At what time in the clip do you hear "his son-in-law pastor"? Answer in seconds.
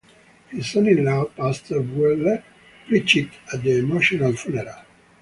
0.49-1.75